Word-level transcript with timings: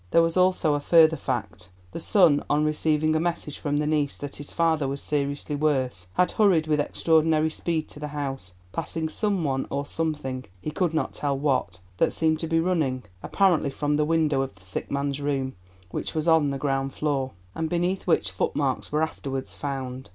There 0.09 0.23
was 0.23 0.35
also 0.35 0.73
a 0.73 0.79
further 0.79 1.15
fact. 1.15 1.69
The 1.91 1.99
son, 1.99 2.43
on 2.49 2.65
receiving 2.65 3.15
a 3.15 3.19
message 3.19 3.59
from 3.59 3.77
the 3.77 3.85
niece 3.85 4.17
that 4.17 4.37
his 4.37 4.51
father 4.51 4.87
was 4.87 4.99
seriously 4.99 5.55
worse, 5.55 6.07
had 6.15 6.31
hurried 6.31 6.65
with 6.65 6.79
extraordinary 6.79 7.51
speed 7.51 7.87
to 7.89 7.99
the 7.99 8.07
house, 8.07 8.53
passing 8.71 9.09
some 9.09 9.43
one 9.43 9.67
or 9.69 9.85
something—he 9.85 10.71
could 10.71 10.95
not 10.95 11.13
tell 11.13 11.37
what—that 11.37 12.13
seemed 12.13 12.39
to 12.39 12.47
be 12.47 12.59
running, 12.59 13.03
apparently 13.21 13.69
from 13.69 13.95
the 13.95 14.03
window 14.03 14.41
of 14.41 14.55
the 14.55 14.65
sick 14.65 14.89
man's 14.89 15.21
room, 15.21 15.53
which 15.91 16.15
was 16.15 16.27
on 16.27 16.49
the 16.49 16.57
ground 16.57 16.95
floor, 16.95 17.33
and 17.53 17.69
beneath 17.69 18.07
which 18.07 18.31
footmarks 18.31 18.91
were 18.91 19.03
afterwards 19.03 19.53
found. 19.53 20.09